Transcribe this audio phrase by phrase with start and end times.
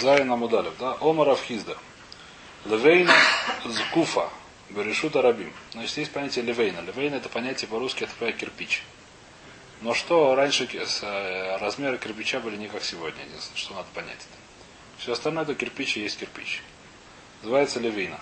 [0.00, 0.96] Зайна Мудалев, да?
[1.00, 1.76] Омара Хизда.
[2.64, 3.14] Левейна
[3.64, 4.30] Зкуфа.
[4.70, 5.52] Берешута Рабим.
[5.72, 6.80] Значит, есть понятие левейна.
[6.80, 8.82] Левейна это понятие по-русски, это кирпич.
[9.80, 14.26] Но что раньше э, размеры кирпича были не как сегодня, единственное, что надо понять.
[14.98, 16.62] Все остальное это кирпич и есть кирпич.
[17.42, 18.20] Называется левина.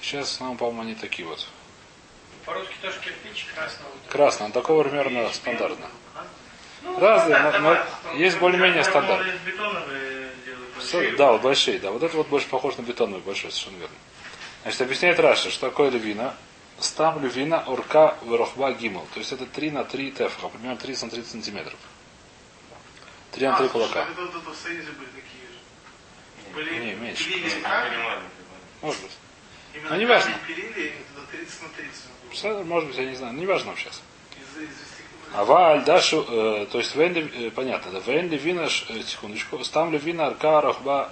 [0.00, 1.46] Сейчас основном, по-моему, они такие вот.
[2.44, 3.90] По-русски тоже кирпич красного.
[4.10, 5.86] Красный, он такого примерно стандартно.
[6.14, 6.20] Ну,
[6.98, 9.26] Разные, но, но есть более-менее стандарт.
[11.16, 11.90] Да, вот большие, да.
[11.90, 13.96] Вот это вот больше похож на бетоновый большой, совершенно верно.
[14.62, 16.34] Значит, объясняет Раша, что такое левина.
[16.78, 19.06] Стам левина орка верохба гимл.
[19.14, 21.78] То есть это 3 на 3 тефха, примерно 30 на 30 сантиметров.
[23.32, 24.06] 3 на 3 кулака.
[26.56, 27.30] Не, меньше.
[28.82, 29.12] Может быть.
[29.88, 30.32] Но не важно.
[32.64, 33.34] Может быть, я не знаю.
[33.34, 34.02] Не важно сейчас.
[34.32, 34.93] А
[35.42, 40.28] валь дашу, э, то есть вен э, понятно, да, вен вина, э, секундочку, стам вина
[40.28, 41.10] арка рахба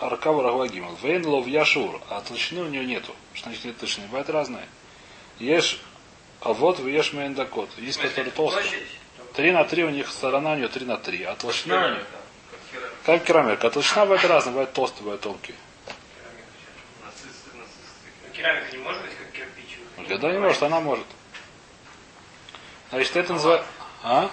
[0.00, 0.96] арка рахба гимал.
[1.02, 3.12] Вен лов яшур, а толщины у нее нету.
[3.34, 4.06] Что значит нет толщины?
[4.06, 4.66] Бывает разные.
[5.40, 5.80] Ешь,
[6.40, 7.68] а вот вы ешь мендакот.
[7.78, 8.64] Есть, которые толстые.
[9.34, 12.04] Три на три у них сторона у нее три на три, а толщина у нее.
[13.04, 13.66] Как керамика.
[13.66, 15.54] А толщина бывает разная, бывает толстая, бывает тонкий.
[18.32, 20.20] Керамика не может быть как кирпич?
[20.20, 21.06] Да не может, она может.
[22.90, 23.66] Значит, это называется...
[24.02, 24.30] А?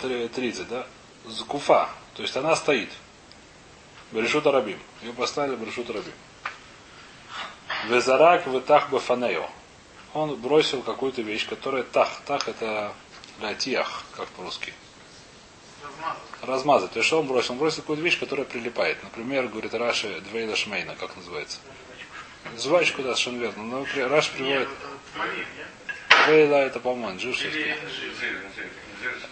[0.00, 0.86] 30, да?
[1.26, 1.88] Зкуфа.
[2.14, 2.90] То есть она стоит.
[4.12, 4.78] Берешут Арабим.
[5.02, 6.12] Ее поставили Берешут Арабим.
[7.88, 9.48] Везарак вытах бафанео.
[10.12, 12.20] Он бросил какую-то вещь, которая тах.
[12.24, 12.92] Тах это
[13.40, 14.72] латиях, как по-русски.
[16.42, 16.92] Размазать.
[16.92, 17.54] То есть что он бросил?
[17.54, 19.02] Он бросил какую-то вещь, которая прилипает.
[19.02, 21.58] Например, говорит Раши Двейда Шмейна, как называется.
[22.58, 23.62] Жвачку, да, совершенно верно.
[23.64, 24.68] Но Раши приводит...
[26.26, 27.36] דבילה это, по-моему, инжир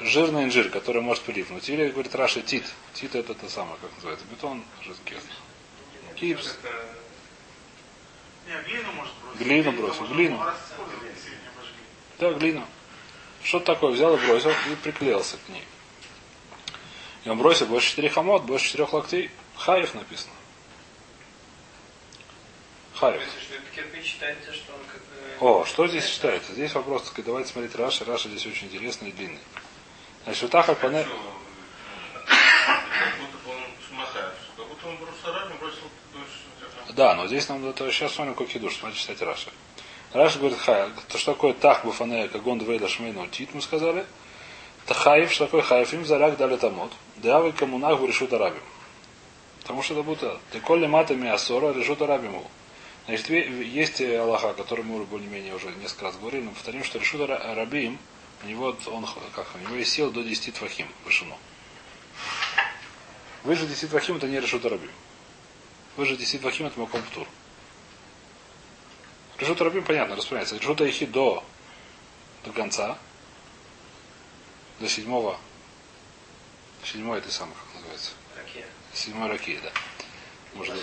[0.01, 1.69] Жирный инжир, который может прилипнуть.
[1.69, 2.65] Или, говорит Раши, טיט.
[2.93, 4.27] טיט это то самое, как называется.
[4.31, 5.17] Бетон, жидкий.
[6.17, 6.59] Кипс.
[9.39, 10.07] Глину бросил.
[10.07, 10.45] Глину.
[12.19, 12.67] Да, глину.
[13.43, 13.93] Что такое?
[13.93, 15.65] Взял и бросил и приклеился к ней.
[17.25, 19.31] И он бросил больше четырех אמות, больше четырех локтей.
[19.57, 20.33] Хаев написано.
[23.03, 23.21] Хаев.
[25.41, 26.53] О, что здесь считается?
[26.53, 28.05] Здесь вопрос, так, давайте смотреть Раша.
[28.05, 29.41] Раша здесь очень интересный и длинный.
[30.23, 31.07] Значит, как панель...
[36.95, 39.51] Да, но здесь нам это сейчас смотрим, как идут, смотрите, читать Раша.
[40.13, 44.07] Раша говорит, хай, то что такое тах буфане, как он двейда шмейну тит, мы сказали.
[44.87, 46.93] Тахаев, что такое хаев, им заряк дали тамот.
[47.59, 48.63] Коммунах в решут арабим.
[49.63, 52.49] Потому что это будто, ты коли матами асора решут арабиму.
[53.07, 57.99] Значит, есть Аллаха, который мы более-менее уже несколько раз говорили, но повторим, что решут Рабим,
[58.45, 61.37] у него, он, как, у него есть сила до 10 твахим вышину.
[63.43, 64.91] Выше 10 твахим это не решут Рабим.
[65.97, 67.27] Выше 10 твахим это Маком Птур.
[69.39, 70.57] Решут Рабим, понятно, расправляется.
[70.57, 71.45] Решут Айхи до,
[72.45, 72.99] до конца,
[74.79, 75.39] до седьмого,
[76.85, 78.13] седьмой это самое, как называется?
[78.37, 78.67] Ракия.
[78.93, 79.73] Седьмой ракия, да.
[80.55, 80.77] Может,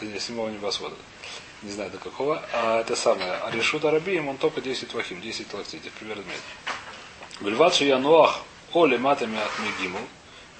[0.00, 0.96] это седьмого небосвода.
[0.96, 1.17] Да
[1.62, 5.52] не знаю до какого, а это самое, а решут арабием, он только 10 вахим, 10
[5.54, 6.42] локтей, примерно метр.
[7.40, 8.40] Гульват я ноах
[8.72, 10.00] оли матами от мегиму,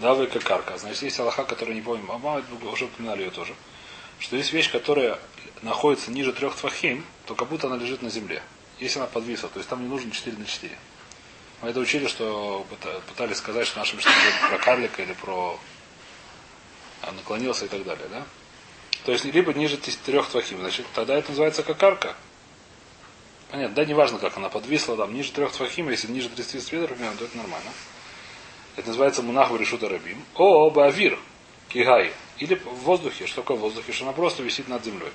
[0.00, 0.78] да вы карка.
[0.78, 3.54] Значит, есть Аллаха, который не помним, а мы уже упоминали ее тоже.
[4.18, 5.18] Что есть вещь, которая
[5.62, 8.42] находится ниже трех твахим, то как будто она лежит на земле.
[8.78, 10.76] Если она подвисла, то есть там не нужно 4 на 4.
[11.62, 12.64] Мы это учили, что
[13.08, 14.10] пытались сказать, что наша мечта
[14.48, 15.58] про карлика или про
[17.02, 18.24] а, наклонился и так далее, да?
[19.04, 22.14] То есть либо ниже трех твахим, значит, тогда это называется как арка.
[23.50, 27.16] Понятно, да, неважно, как она подвисла, там, ниже трех твахим, если ниже 30 метров примерно,
[27.16, 27.70] то это нормально.
[28.76, 30.22] Это называется мунах решута рабим.
[30.34, 31.18] О, бавир,
[31.68, 32.12] кигай.
[32.38, 35.10] Или в воздухе, что такое в воздухе, что она просто висит над землей.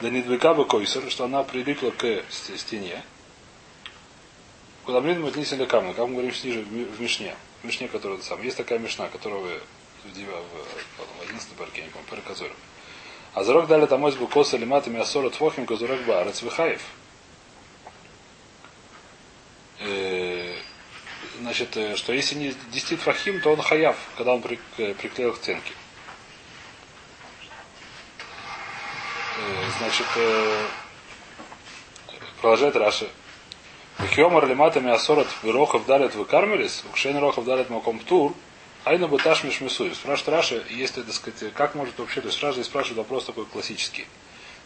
[0.00, 3.02] Да не бы койсер, что она прилипла к стене.
[4.84, 7.34] Куда блин мы отнесли камня, как мы говорим ниже в Мишне.
[7.62, 8.42] В Мишне, которая сам.
[8.42, 9.60] Есть такая Мишна, которая вы
[10.04, 12.06] в, в, в 11 парке, я не помню.
[13.34, 16.82] А зарок дали там бы коса лиматами асора твохим козурок баарец вихаев.
[19.80, 20.54] Э,
[21.40, 24.42] значит, э, что если не 10 твахим, то он хаяв, когда он
[24.78, 25.72] э, приклеил к стенке.
[29.78, 30.06] Значит,
[32.40, 33.08] продолжает Раши.
[33.98, 38.34] Вихиомар лиматами асорот вирохов далят выкармелис, укшен рохов далят маком тур,
[38.84, 39.94] Айна Буташ Мишмисуй.
[39.94, 44.06] Спрашивает Раша, если, так сказать, как может вообще, то есть Раша спрашивает вопрос такой классический.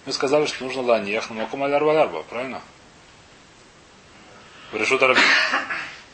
[0.06, 2.62] Мы сказали, что нужно ланиях, но макум алярба правильно?
[4.72, 5.20] Решут арби.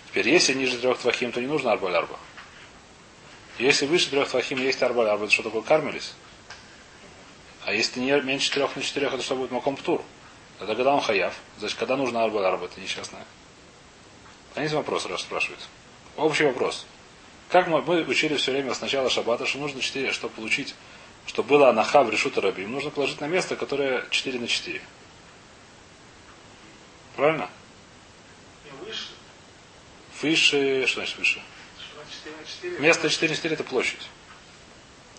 [0.08, 2.06] Теперь, если ниже трех твахим, то не нужно арба
[3.58, 6.14] Если выше трех твахим есть арба, арба это что такое кармелис?
[7.64, 10.02] А если не меньше трех на четырех, это что будет маком птур?
[10.58, 13.25] Тогда когда он хаяв, значит, когда нужно арба, арба, это несчастное.
[14.54, 15.60] Понимаете вопрос, раз спрашивает?
[16.16, 16.87] Общий вопрос.
[17.52, 20.75] Как мы, мы учили все время с начала шаббата, что нужно 4, чтобы получить,
[21.26, 24.81] чтобы было анаха в решута рабим, нужно положить на место, которое 4 на 4.
[27.14, 27.50] Правильно?
[28.64, 29.08] И выше.
[30.22, 31.43] Выше, что значит выше?
[31.78, 32.78] Что на 4 на 4.
[32.78, 34.08] Место 4 на 4 это площадь.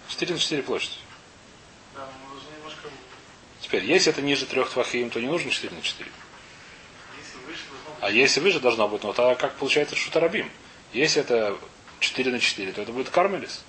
[0.09, 0.99] 4 на 4 площадь.
[1.93, 2.09] Да,
[2.57, 2.89] немножко...
[3.61, 6.09] Теперь, если это ниже трех твахим, то не нужно 4 на 4.
[7.19, 8.03] Если выше, должно быть...
[8.03, 10.49] А если выше должно быть, ну тогда как получается шутарабим?
[10.93, 11.59] Если это
[12.03, 13.63] 4 на 4, то это будет кармелис.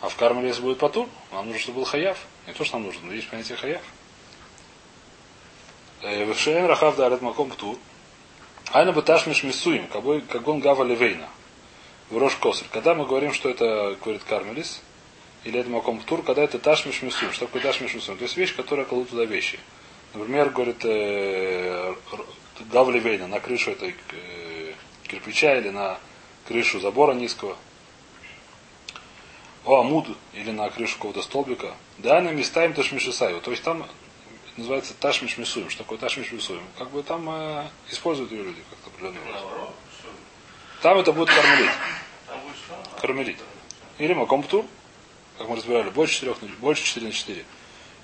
[0.00, 1.08] А в кармелис будет патур.
[1.32, 2.18] Нам нужно, чтобы был хаяв.
[2.46, 3.82] Не то, что нам нужно, но есть понятие хаяв.
[6.02, 7.78] Э, В Шейн Рахав Дарет Маком Птур.
[8.72, 11.28] Айна Баташ Мишмисуем, как он Гава Левейна.
[12.10, 12.66] В Рош Косер.
[12.70, 14.80] Когда мы говорим, что это, говорит Кармелис,
[15.44, 17.32] или это Маком Птур, когда это Ташмиш Мисуем.
[17.32, 18.18] Что такое Ташмиш Мисуем?
[18.18, 19.58] То есть вещь, которая кладут туда вещи.
[20.14, 21.94] Например, говорит э,
[22.72, 24.47] Гав Левейна на крышу этой э,
[25.08, 25.98] кирпича или на
[26.46, 27.56] крышу забора низкого.
[29.64, 31.74] О Амуд или на крышу какого-то столбика.
[31.98, 33.40] Да, на места им Ташмишисаю.
[33.40, 33.86] То есть там
[34.56, 35.70] называется Ташмиш Мисуем.
[35.70, 36.62] Что такое Ташмиш Мисуем?
[36.76, 39.74] Как бы там э, используют ее люди как-то определенный что?
[40.82, 41.70] Там это будет кармелит.
[43.00, 43.38] Кармелит.
[43.98, 44.64] Или Макомптур,
[45.38, 47.44] как мы разбирали, больше 4 на, больше 4 на 4.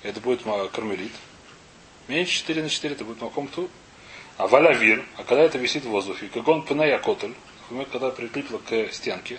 [0.02, 0.42] Это будет
[0.72, 1.12] кармелит.
[2.08, 3.68] Меньше 4 на 4 это будет Макомптур.
[4.36, 7.34] А валявир, а когда это висит в воздухе, как он пеная котель,
[7.92, 9.38] когда прилипло к стенке,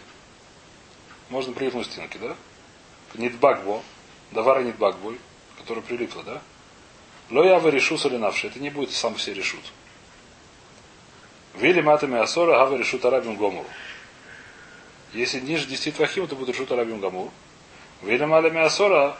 [1.29, 2.35] можно прилипнуть к стенке, да?
[3.15, 3.81] Нитбагбо,
[4.31, 5.19] давара нитбагбой,
[5.57, 6.41] который прилипло, да?
[7.29, 9.63] Лоява решу солинавши, это не будет сам все решут.
[11.55, 13.67] Вили матами асора гава решут арабим гомуру.
[15.13, 17.31] Если ниже 10 твахим, то будет решут арабим гомур.
[18.01, 19.17] Вили малями асора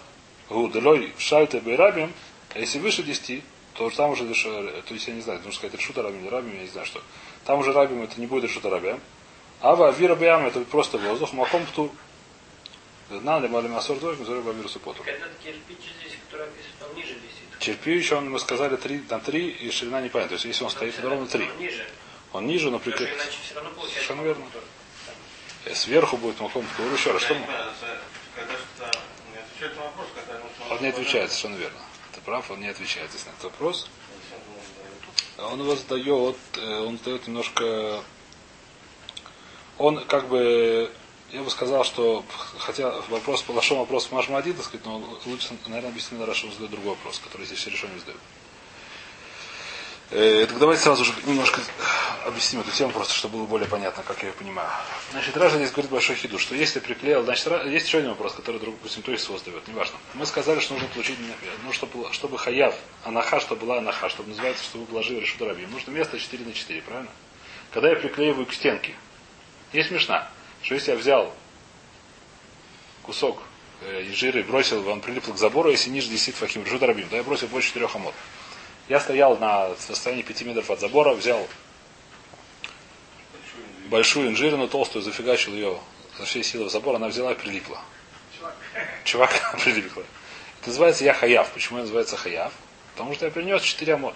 [0.50, 2.14] гу делой шальте бейрабим,
[2.54, 3.44] а если выше 10,
[3.76, 6.62] то там уже, то есть я не знаю, нужно сказать решут арабим или рабим, я
[6.62, 7.02] не знаю что.
[7.46, 9.00] Там уже рабим это не будет решут арабим.
[9.62, 11.92] Ава авира бям это просто воздух, маком птур.
[13.10, 15.08] Знал ли малями асор тоже, назовем вирусу потур.
[15.08, 17.60] Это кирпич здесь, который описан, там ниже висит.
[17.60, 20.30] Черпи он, мы сказали, 3, там 3 и ширина непонятна.
[20.30, 21.44] То есть если он стоит, то ровно 3.
[21.44, 21.88] Он ниже.
[22.34, 23.10] Он ниже, но прикрыт.
[23.10, 23.96] что иначе все равно получается.
[23.96, 24.46] Совершенно верно.
[25.66, 26.94] Э, Сверху будет маком птур.
[26.94, 27.40] Еще раз, что мы?
[27.40, 27.52] не не
[29.68, 30.76] когда нужно...
[30.76, 31.80] Он не отвечает, совершенно верно.
[32.26, 33.88] Прав, он не отвечает, если на этот вопрос.
[35.38, 38.04] А Он его задает, э, он задает немножко...
[39.78, 40.90] Он как бы,
[41.32, 42.24] я бы сказал, что
[42.58, 46.72] хотя вопрос, большой вопрос Машмади, так сказать, но лучше, наверное, объяснить на что он задает
[46.72, 48.20] другой вопрос, который здесь решен не задает.
[50.12, 51.62] Э, Так давайте сразу же немножко
[52.26, 54.70] объясним эту тему, просто чтобы было более понятно, как я ее понимаю.
[55.12, 58.60] Значит, Ража здесь говорит большой хиду, что если приклеил, значит, есть еще один вопрос, который,
[58.60, 59.98] допустим, то есть задает, неважно.
[60.16, 61.18] Мы сказали, что нужно получить,
[61.64, 65.72] ну, чтобы, чтобы хаяв, анаха, чтобы была анаха, чтобы называется, чтобы положили решут рабим.
[65.72, 67.12] Нужно место 4 на 4, правильно?
[67.72, 68.96] Когда я приклеиваю к стенке,
[69.72, 70.28] есть смешно,
[70.64, 71.34] что если я взял
[73.04, 73.40] кусок
[73.82, 77.18] э, жира и бросил, он прилип к забору, если ниже 10 фахим, решут рабим, да
[77.18, 78.16] я бросил больше 4 амот.
[78.88, 81.48] Я стоял на расстоянии 5 метров от забора, взял
[83.86, 85.80] большую инжирину, толстую, зафигачил ее
[86.18, 87.80] за всей силы в забор, она взяла и прилипла.
[89.04, 90.04] Чувак прилипла.
[90.62, 91.50] Это называется я хаяв.
[91.52, 92.52] Почему это называется хаяв?
[92.94, 94.16] Потому что я принес 4 амот.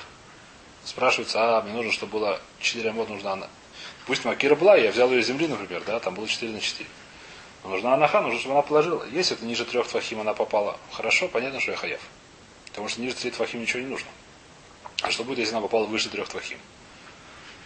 [0.84, 3.48] Спрашивается, а, мне нужно, чтобы было 4 амот, нужна она.
[4.06, 6.90] Пусть Макира была, я взял ее из земли, например, да, там было 4 на 4.
[7.64, 9.06] Но нужна анаха, нужно, чтобы она положила.
[9.12, 12.02] Если это ниже трех твахим она попала, хорошо, понятно, что я хаяв.
[12.68, 14.08] Потому что ниже трех твахим ничего не нужно.
[15.02, 16.58] А что будет, если она попала выше трех твахим?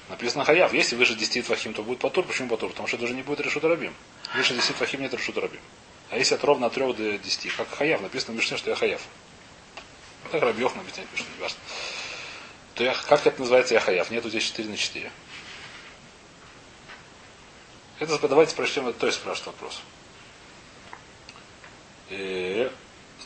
[0.10, 0.74] Написано хаяв.
[0.74, 2.26] Если выше 10 твахим, то будет патур.
[2.26, 2.70] Почему патур?
[2.70, 3.94] Потому что это уже не будет решут рабим.
[4.36, 5.62] Выше 10 твахим нет решут рабим.
[6.10, 8.76] А если от ровно от 3 до 10, как хаяв, написано в Мишне, что я
[8.76, 9.02] хаяв.
[10.32, 11.58] Так Рабьев объясняет Мишне, не важно.
[12.76, 14.10] То я, как это называется я хаяв?
[14.12, 15.12] Нету здесь 4 на 4.
[18.00, 19.82] Это давайте прочтем, то есть спрашивает вопрос.
[22.10, 22.70] И,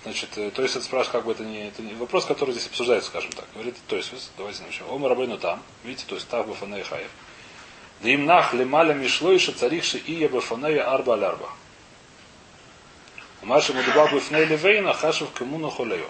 [0.07, 2.67] значит, э, то есть это спрашивает, как бы это не, это не вопрос, который здесь
[2.67, 3.45] обсуждается, скажем так.
[3.53, 4.89] Говорит, то есть, давайте начнем.
[4.89, 7.09] Ома рабейну там, видите, то есть так бы фаней хаев.
[8.01, 11.49] Да им нах лемаля мишлойша царихши и я бы фанея арба аль арба.
[13.43, 16.09] Маша мудуба бы фней левейна хашев кому холею.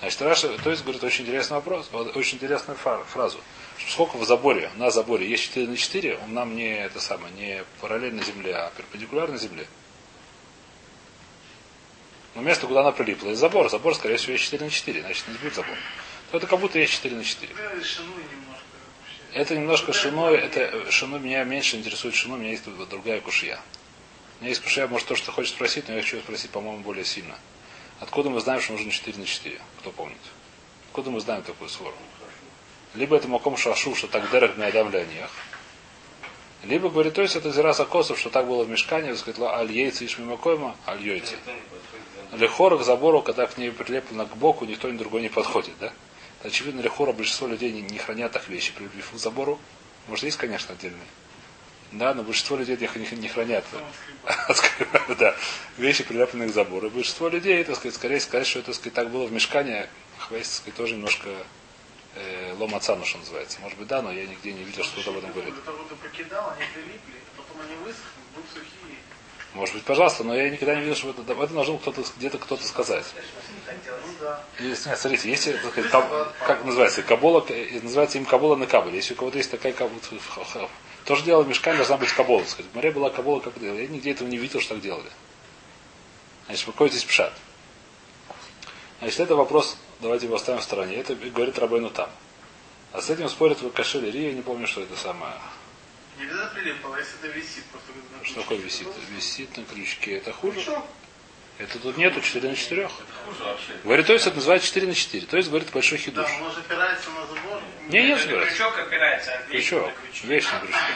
[0.00, 3.38] Значит, Раша, то есть, говорит, очень интересный вопрос, очень интересную фар- фразу.
[3.88, 7.64] Сколько в заборе, на заборе есть 4 на 4, он нам не это самое, не
[7.80, 9.66] параллельно земле, а перпендикулярно земле.
[12.36, 13.70] Но место, куда она прилипла, есть забор.
[13.70, 15.74] Забор, скорее всего, есть 4 на 4, значит, не будет забор.
[16.30, 17.54] То это как будто есть 4 на 4.
[17.54, 19.32] Да, решены немножко вообще.
[19.32, 23.58] Это немножко шиной, это э, шину меня меньше интересует шину, у меня есть другая кушья.
[24.38, 26.80] У меня есть кушья, может, то, что ты хочешь спросить, но я хочу спросить, по-моему,
[26.80, 27.36] более сильно.
[28.00, 29.58] Откуда мы знаем, что нужно 4 на 4?
[29.80, 30.18] Кто помнит?
[30.90, 31.96] Откуда мы знаем такую свору?
[32.94, 35.30] Либо это маком шашу, что так дерек миадам лянех.
[36.68, 40.04] Либо говорит, то есть это зираса косов, что так было в мешкане, сказать, аль ейцы
[40.04, 41.22] ишми макойма, аль
[42.30, 42.36] да.
[42.36, 45.92] Лехора к забору, когда к ней прилеплено к боку, никто ни другой не подходит, да?
[46.42, 49.60] Очевидно, лехора большинство людей не, не хранят так вещи, прилепив к забору.
[50.08, 51.06] Может, есть, конечно, отдельные.
[51.92, 53.64] Да, но большинство людей их не, не хранят.
[55.18, 55.36] Да.
[55.78, 56.88] Вещи, прилепленные к забору.
[56.88, 60.94] И большинство людей, так сказать, скорее сказать, что это, так было в мешкане, хвест, тоже
[60.94, 61.28] немножко
[62.16, 63.60] э, ломацану, что называется.
[63.60, 65.54] Может быть, да, но я нигде не видел, что кто-то об этом говорит.
[68.52, 68.98] Сухие.
[69.54, 72.66] Может быть, пожалуйста, но я никогда не видел, что это, это должен кто-то где-то кто-то
[72.66, 73.06] сказать.
[74.60, 74.68] Ну.
[74.68, 78.96] Если, нет, смотрите, если, сказать, каб- как называется, кабола, э, называется им кабола на кабеле.
[78.96, 79.98] Если у кого-то есть такая кабола,
[81.04, 82.44] то же дело в мешкане должна быть кабола.
[82.44, 82.70] сказать.
[82.70, 83.64] В море была кабола, как это.
[83.66, 85.10] Я нигде этого не видел, что так делали.
[86.46, 87.32] Значит, какой здесь пшат?
[89.00, 90.96] Значит, это вопрос, давайте его оставим в стороне.
[90.96, 92.10] Это говорит Рабейну там.
[92.92, 95.32] А с этим спорят в Кашеле Ри, я не помню, что это самое.
[96.18, 97.64] Нельзя прилипало, если это висит.
[97.64, 97.88] Просто
[98.18, 98.88] на Что такое висит?
[99.10, 100.16] Висит на крючке.
[100.16, 100.54] Это хуже?
[100.60, 100.84] Крючок.
[101.58, 102.82] Это тут нету 4 на 4.
[102.82, 102.92] Это
[103.24, 103.72] хуже вообще.
[103.82, 105.26] Говорит, то есть это называется 4 на 4.
[105.26, 106.26] То есть, говорит, большой Да, хидуш.
[106.42, 107.62] он же опирается на забор.
[107.88, 108.54] Не, не Это собирается.
[108.56, 109.92] крючок опирается, а Крючок.
[110.22, 110.28] на.
[110.28, 110.92] Вещь на крючке.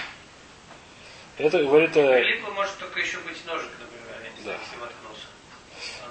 [1.38, 4.59] Это говорит, э, Прилипло может только еще быть ножик, например, Да.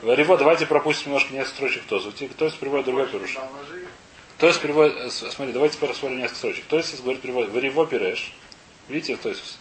[0.01, 2.11] Вариво, давайте пропустим немножко несколько строчек Тозу.
[2.11, 3.33] То есть приводит другой пируш.
[3.35, 3.49] Да.
[4.37, 6.65] То есть переводит, с- смотри, давайте посмотрим несколько строчек.
[6.65, 8.31] То есть говорит переводит, Вариво пиреш.
[8.87, 9.57] Видите, то есть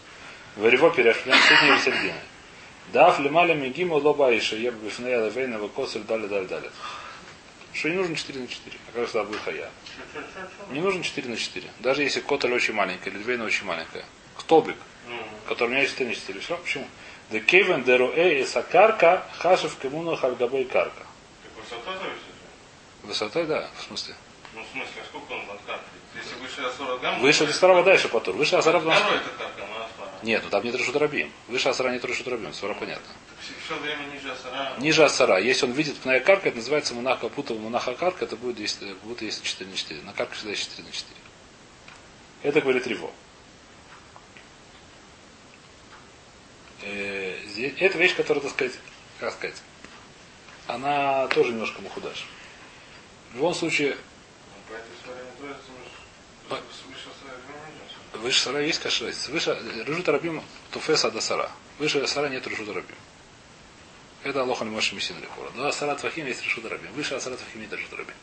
[0.56, 2.18] Вариво пиреш, прям средняя или середина.
[2.92, 6.70] Дав лималя мигима лоба иша еб бифнея левейна вакосель дали дали дали.
[7.72, 8.76] Что не нужно 4 на 4.
[8.88, 9.70] А как всегда будет хая.
[10.70, 11.68] Не нужно 4 на 4.
[11.80, 14.04] Даже если котель очень маленькая, или львейна очень маленькая.
[14.38, 14.76] Столбик,
[15.08, 15.16] Ну,
[15.48, 16.40] который у меня есть 4 на 4.
[16.40, 16.86] Все, почему?
[17.30, 21.06] The кевен деруэ и сакарка хашев кемуну хальгабей карка.
[21.56, 22.22] высота зависит?
[23.02, 24.14] Высотой, да, в смысле.
[24.54, 25.84] Ну, в смысле, а сколько он от карты?
[26.14, 27.20] Если выше 40 гамм...
[27.20, 28.34] Выше Асара дальше потур.
[28.34, 29.28] Выше Асара потому что- Асара.
[30.22, 31.32] Нет, ну там нет Рашудрабим.
[31.46, 33.06] Выше Асара нет Рашудрабим, свара понятно.
[33.64, 34.72] Все время ниже Асара.
[34.78, 35.38] Ниже Асара.
[35.38, 39.22] Если он видит пная карка, это называется монаха путова монаха карка, это будет, если, будет
[39.22, 40.02] если 4 на 4.
[40.02, 41.14] На карке всегда есть 4 на 4.
[42.42, 43.10] Это говорит Риво.
[46.82, 47.17] Э,
[47.58, 48.74] здесь- это вещь, которая, так сказать,
[49.20, 49.56] как сказать,
[50.66, 52.26] она тоже немножко мухудаш.
[53.32, 53.96] В любом случае,
[58.12, 59.28] Ну, выше Сара есть кашрец.
[59.28, 61.50] Выше Режут Рабим Туфеса до Сара.
[61.78, 62.96] Выше Сара нет Режут Рабим.
[64.24, 65.50] Это Алоха не можешь Мессин Лихора.
[65.50, 66.92] До Асара Твахим есть Решут Рабим.
[66.92, 68.14] Выше Асара Твахим нет Решут Рабим.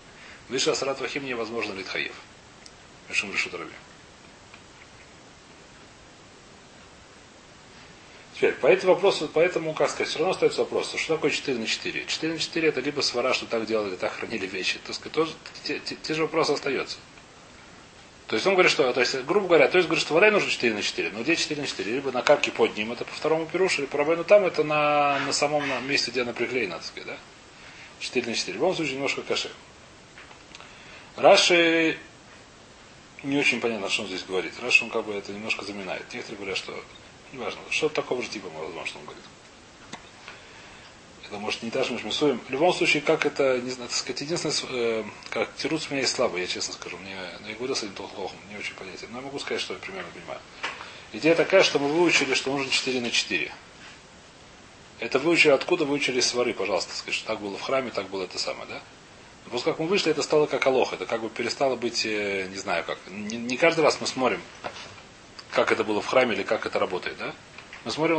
[0.49, 2.13] Выше Асара Твахим невозможно Литхаев.
[3.09, 3.73] Решим Решут Рабим.
[8.35, 11.65] Теперь, по этому вопросу, поэтому, как сказать, все равно остается вопрос, что такое 4 на
[11.65, 12.05] 4?
[12.05, 14.77] 4 на 4 это либо свара, что так делали, так хранили вещи.
[14.85, 15.31] Так сказать, тоже,
[15.63, 16.97] те, те- те же вопросы остаются.
[18.27, 20.49] То есть он говорит, что, то есть, грубо говоря, то есть говорит, что вода нужно
[20.49, 21.11] 4 на 4.
[21.11, 21.89] Но где 4 на 4?
[21.89, 25.17] Либо на карке под ним, это по второму пирушу, или по рабейну там, это на,
[25.19, 27.17] на самом на месте, где она приклеена, так сказать, да?
[27.99, 28.57] 4 на 4.
[28.57, 29.49] В любом случае, немножко каше.
[31.15, 31.97] Раши
[33.23, 34.51] не очень понятно, что он здесь говорит.
[34.61, 36.03] Раши он как бы это немножко заминает.
[36.13, 36.77] Некоторые говорят, что
[37.33, 39.23] неважно, что такого же типа, возможно, что он говорит.
[41.27, 42.39] Это может не даже мишмисуем.
[42.47, 46.01] В любом случае, как это, не знаю, так сказать, единственное, э, как тирус у меня
[46.01, 46.97] есть слабый, я честно скажу.
[46.97, 49.07] Мне, но я говорил с этим плохо, не очень понятен.
[49.11, 50.39] Но я могу сказать, что я примерно понимаю.
[51.13, 53.51] Идея такая, что мы выучили, что нужно 4 на 4.
[54.99, 58.37] Это выучили, откуда выучили свары, пожалуйста, скажи, что так было в храме, так было это
[58.37, 58.81] самое, да?
[59.45, 60.93] Но После как мы вышли, это стало как алох.
[60.93, 62.97] Это как бы перестало быть, э, не знаю как.
[63.07, 64.41] Не, не каждый раз мы смотрим,
[65.55, 67.33] как это было в храме или как это работает, да?
[67.85, 68.17] Мы смотрим,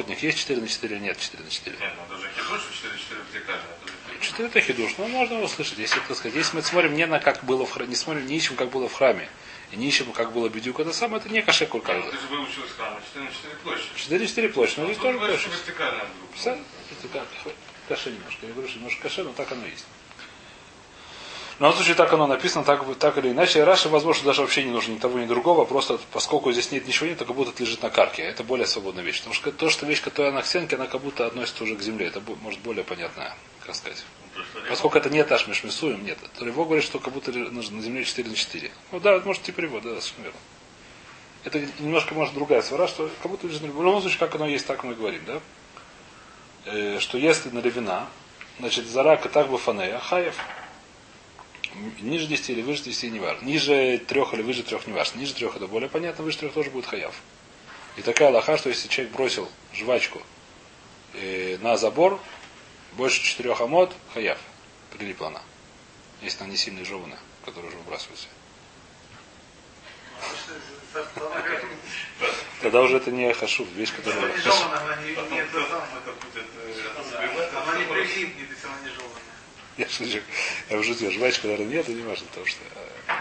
[0.00, 1.76] от них есть 4 на 4 или нет 4 на 4.
[1.78, 3.58] Нет, ну даже хидуш 4-4 втекали.
[3.58, 4.26] Это же хидуш.
[4.26, 5.78] Четыре это хидуш, ну можно его слышать.
[5.78, 8.36] Если, так сказать, если мы смотрим не на как было в храме, не смотрим, не
[8.36, 9.28] ищем, как было в храме,
[9.72, 11.92] и не ищем, как было бедюк, это самое, это не каше Ну, кулька.
[11.92, 13.96] Ты же выучил из храма 4 на 4 площадь.
[13.96, 15.62] 4 4 площадь, но здесь тоже Тут говоришь, площадь.
[15.68, 17.26] это как,
[17.88, 18.46] каше немножко.
[18.46, 19.84] Я говорю, что немножко каше, но так оно есть.
[21.56, 23.62] В любом случае, так оно написано, так, так или иначе.
[23.62, 25.64] Раши, возможно, даже вообще не нужно ни того, ни другого.
[25.64, 28.22] Просто поскольку здесь нет ничего нет, то как будто это лежит на карке.
[28.22, 29.18] Это более свободная вещь.
[29.18, 32.08] Потому что то, что вещь, которая на стенке, она как будто относится уже к земле.
[32.08, 34.04] Это может более понятная, как сказать.
[34.68, 36.18] Поскольку это нет аж мишмисуем, нет.
[36.40, 38.70] Его говорит, что как будто на земле 4 на 4.
[38.90, 40.32] Ну да, это может типа его, да, совершенно.
[41.44, 44.46] Это немножко может другая свара, что как будто лежит на В любом случае, как оно
[44.46, 45.40] есть, так мы говорим, да?
[46.64, 48.08] Э, что если на левина,
[48.58, 50.34] значит, зарака так бы фанея, хаев.
[52.00, 53.44] Ниже 10 или выше 10 не важно.
[53.44, 55.18] Ниже трех или выше трех не важно.
[55.18, 57.14] Ниже трех это более понятно, выше трех тоже будет хаяв.
[57.96, 60.22] И такая лоха, что если человек бросил жвачку
[61.14, 62.20] э, на забор,
[62.92, 64.38] больше четырех амод, хаяв.
[64.90, 65.42] Прилипла она.
[66.22, 68.28] Если она не сильно жеванная, которая уже выбрасывается.
[72.62, 74.22] Тогда уже это не хашу, вещь, которая...
[74.22, 75.10] Она не,
[77.82, 79.20] э, прилипнет, если она не жеванная.
[79.76, 80.20] Я шучу.
[80.70, 81.10] Я шучу.
[81.10, 82.60] Жвачка, наверное, нет, не важно, потому что...
[83.08, 83.14] э,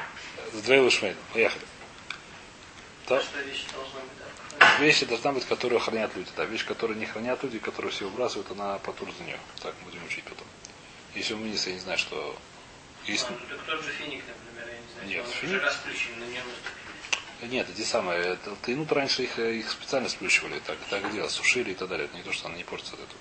[0.53, 1.15] Сдвоил шмейн.
[1.33, 1.65] Поехали.
[3.07, 3.21] То,
[4.79, 6.29] вещи должна быть, которую хранят люди.
[6.37, 9.39] Да, вещь, которую не хранят люди, которую все выбрасывают, она потур за нее.
[9.61, 10.47] Так будем учить потом.
[11.15, 12.35] Если у Миниса, я не знаю, что...
[13.05, 13.27] Есть...
[13.29, 13.35] Ну,
[13.67, 15.07] тот же финик, например, я не знаю.
[15.09, 16.43] Нет, финик- расплющен, на нем.
[17.51, 21.75] Нет, эти самые, это, тайнут раньше их, их специально сплющивали, так, так делали, сушили и
[21.75, 22.05] так далее.
[22.05, 23.19] Это не то, что она не портится от этого.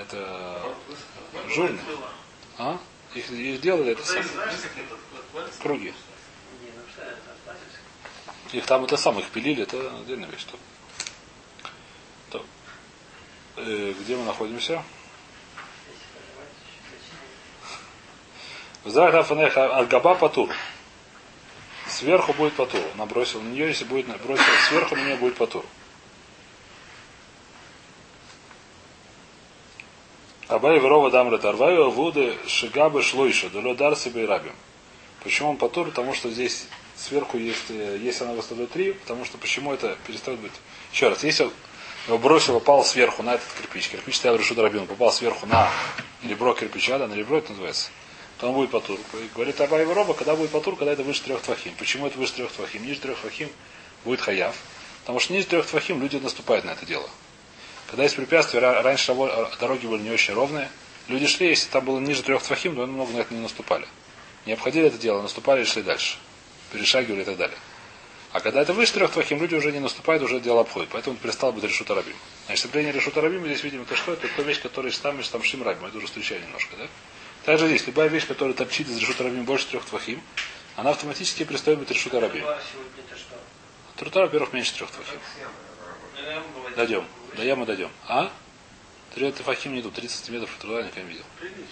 [0.00, 0.62] Это
[1.48, 1.78] журно.
[2.58, 2.78] А?
[3.14, 4.26] Их, их делали это самое.
[5.62, 5.94] Круги.
[8.52, 10.44] Их там это самое, их пилили, это отдельная вещь.
[10.44, 10.58] То.
[12.30, 12.46] То.
[13.56, 14.82] Э, где мы находимся?
[15.86, 17.12] Если пожелаете, считайте.
[18.84, 20.50] Вздравия фанеха от габа патур.
[21.88, 22.82] Сверху будет патур.
[22.96, 25.64] Набросил на нее, если будет бросил сверху, на нее будет патур.
[30.50, 34.52] Абай Верова Дамра Тарваю Вуды Шигабы Шлойша, Дуло Дар себе рабим.
[35.22, 35.86] Почему он патур?
[35.90, 36.66] Потому что здесь
[36.96, 40.50] сверху есть, э, если она выставляет три, потому что почему это перестает быть.
[40.92, 41.52] Еще раз, если он
[42.08, 45.70] его бросил, упал сверху на этот кирпич, кирпич стоял в решету рабину, попал сверху на
[46.24, 47.90] ребро кирпича, да, на ребро это называется,
[48.40, 48.98] то он будет патур.
[49.14, 51.74] И Говорит Абай Верова, когда будет патур, когда это выше трех твахим.
[51.78, 52.84] Почему это выше трех твахим?
[52.84, 53.50] Ниже трех твахим
[54.04, 54.56] будет хаяв.
[55.02, 57.08] Потому что ниже трех твахим люди наступают на это дело.
[57.90, 60.70] Когда есть препятствия, ра- раньше раво- дороги были не очень ровные,
[61.08, 63.86] люди шли, если там было ниже трех твахим, то они много на это не наступали.
[64.46, 66.16] Не обходили это дело, наступали и шли дальше.
[66.72, 67.58] Перешагивали и так далее.
[68.32, 70.90] А когда это выше трех твахим, люди уже не наступают, уже дело обходит.
[70.92, 72.14] Поэтому это перестал быть решут арабим.
[72.46, 74.12] Значит, вступление решут арабим, здесь видим, это что?
[74.12, 75.84] Это та вещь, которая там там шим рабим.
[75.86, 76.86] Это уже встречали немножко, да?
[77.44, 80.22] Также здесь, любая вещь, которая торчит из решут арабим больше трех твахим,
[80.76, 82.44] она автоматически перестает быть решут арабим.
[83.96, 85.18] Тротуар, во-первых, меньше трех твахим.
[86.76, 87.04] Дойдем.
[87.36, 87.90] До ямы дойдем.
[88.08, 88.32] А?
[89.14, 91.24] Три твахим не идут, 30 сантиметров тротуара никогда не видел.
[91.38, 91.64] Прилично.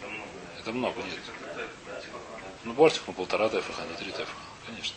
[0.00, 0.30] Это много.
[0.58, 1.18] Это много, нет.
[1.86, 2.34] Да, сколько?
[2.64, 4.30] Ну, бортик, ну, полтора тефаха, не три тефаха.
[4.66, 4.96] Конечно.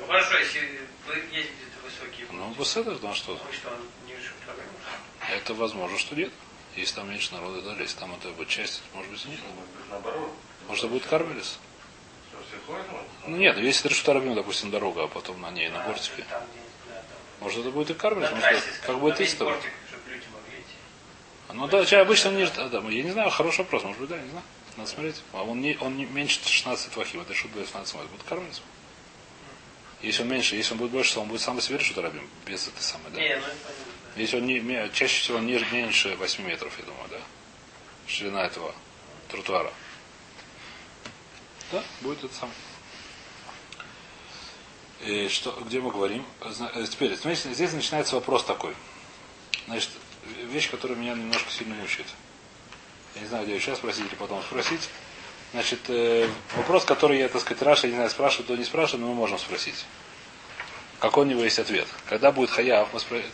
[0.00, 1.50] Ну, хорошо, если вы где-то
[1.84, 3.40] высокие Ну, ну а что?
[5.30, 6.32] Это возможно, что нет.
[6.76, 9.40] Если там меньше народа дали, если там это будет часть, может быть, нет.
[9.40, 10.32] Может быть, наоборот.
[10.68, 11.58] Может, это будет кармелис?
[13.26, 16.24] Ну нет, если это решут допустим, дорога, а потом на ней, на А, бортике.
[16.24, 16.48] Там, где, да, там.
[17.40, 19.36] Может, это будет и это- скажем, как будет идти.
[21.52, 24.18] Ну да, чай обычно ниже, да, да, я не знаю, хороший вопрос, может быть, да,
[24.18, 24.44] не знаю.
[24.76, 25.22] Надо смотреть.
[25.32, 28.62] А он не, он не меньше 16 твахим, это шут 12 это будет кармелис.
[30.02, 32.28] Если он меньше, если он будет больше, то он будет сам по себе решут арабим,
[32.44, 33.20] без этой самой, да.
[33.20, 33.42] Не, ну.
[34.16, 37.18] Если он не, чаще всего ниже, меньше 8 метров, я думаю, да?
[38.06, 38.74] Ширина этого
[39.28, 39.72] тротуара.
[41.72, 42.56] Да, будет это самое.
[45.04, 46.24] И что, где мы говорим?
[46.40, 48.74] Э, Теперь, смотрите, здесь начинается вопрос такой.
[49.66, 49.90] Значит,
[50.44, 52.06] вещь, которая меня немножко сильно мучает.
[53.14, 54.88] Я не знаю, где ее сейчас спросить или потом спросить.
[55.52, 59.02] Значит, э, вопрос, который я, так сказать, Раши, я не знаю, спрашиваю, то не спрашиваю,
[59.06, 59.84] но мы можем спросить.
[60.98, 61.86] Какой у него есть ответ?
[62.08, 63.24] Когда будет חייב, мы спро-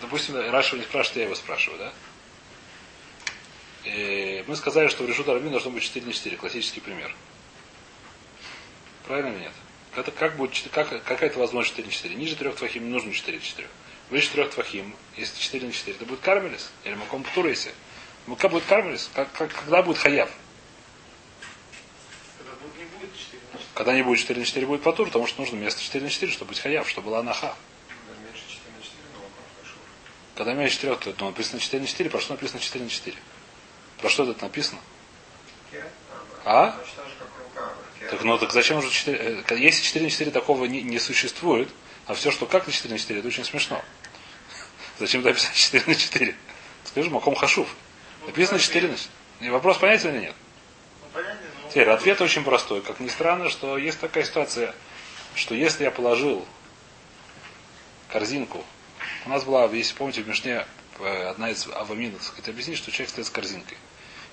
[0.00, 1.92] допустим, Раши не спрашивает, я его спрашиваю, да?
[3.84, 7.14] И мы сказали, что в решут Арабин должно быть 4 на 4, классический пример.
[9.06, 9.52] Правильно или нет?
[9.96, 12.14] Это как будет, как, какая это возможность 4 на 4?
[12.16, 13.68] Ниже 3 твахим не нужно 4 на 4.
[14.10, 16.70] Выше 3 твахим, если 4 на 4, это будет кармелис?
[16.84, 17.72] Или маком птур если?
[18.38, 19.08] Как будет кармелис?
[19.14, 20.30] Как, как- когда будет хаяв?
[22.38, 23.64] Когда не будет 4 на 4.
[23.74, 26.30] Когда не будет 4 на 4, будет патур, потому что нужно вместо 4 на 4,
[26.32, 27.54] чтобы быть хаяв, чтобы была анаха.
[28.22, 29.76] Меньше 4 на 4, но вопрос хорошо.
[30.34, 33.16] Когда меньше 4, то ну, написано 4 на 4, про что написано 4 на 4?
[33.98, 34.80] Про что это написано?
[36.44, 36.78] А?
[38.10, 39.44] Так ну так зачем же 4?
[39.48, 41.68] э, Если 4 на 4 такого не, не существует,
[42.06, 43.82] а все, что как на 4 на 4, это очень смешно.
[44.98, 46.36] Зачем тогда писать 4 на 4?
[46.84, 47.68] Скажи, Маком Хашув.
[48.26, 49.10] Написано 4 на 4.
[49.40, 50.34] И вопрос понятен или нет?
[51.14, 51.20] Ну.
[51.70, 52.80] Теперь ответ очень простой.
[52.80, 54.74] Как ни странно, что есть такая ситуация,
[55.34, 56.46] что если я положил
[58.08, 58.64] корзинку,
[59.26, 60.64] у нас была, если помните, в Мишне
[61.00, 63.76] э, одна из аваминов, сказать, объяснит, что человек стоит с корзинкой.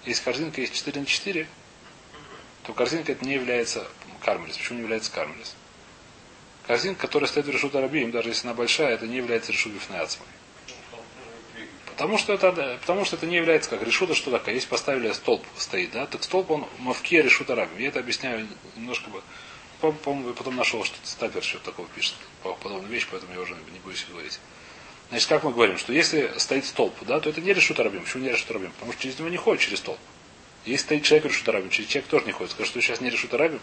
[0.05, 1.47] Если корзинка есть 4 на 4,
[2.63, 3.85] то корзинка это не является
[4.21, 4.57] кармелис.
[4.57, 5.55] Почему не является кармелис?
[6.67, 9.73] Корзинка, которая стоит в решут арабием, даже если она большая, это не является решут.
[11.85, 14.55] Потому что это, потому что это не является как решута, что такое.
[14.55, 17.77] Если поставили столб стоит, да, так столб он мавке решута рабим.
[17.77, 19.21] Я это объясняю немножко бы.
[19.79, 22.15] По- По-моему, потом нашел, что Стапер что-то такого пишет.
[22.41, 24.39] по- Подобную вещь, поэтому я уже не буду говорить.
[25.09, 28.03] Значит, как мы говорим, что если стоит столб, да, то это не решута рабим.
[28.03, 28.71] Почему не решута рабим?
[28.71, 29.99] Потому что через него не ходит через столб.
[30.65, 32.51] Если стоит человек решута рабим, через человек тоже не ходит.
[32.51, 33.59] Скажет, что сейчас не решута рабим.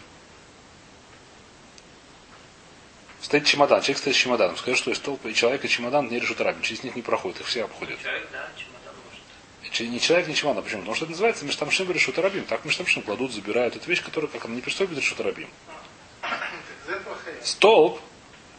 [3.21, 4.57] Стоит чемодан, человек стоит с чемоданом.
[4.57, 6.61] Скажет, что и столб, и человек, и чемодан не решута рабим.
[6.61, 7.99] Через них не проходит, их все обходят.
[8.01, 9.79] Человек, да, чемодан может.
[9.79, 10.63] Не человек, не чемодан.
[10.63, 10.81] Почему?
[10.81, 12.45] Потому что это называется Миштамшим решута рабим.
[12.45, 13.75] Так Миштамшим кладут, забирают.
[13.75, 15.49] Это вещь, которая как она не приступит решута рабим.
[16.85, 17.35] Из этого хая.
[17.43, 17.99] Столб,